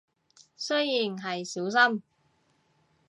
[0.57, 2.01] 雖然係少深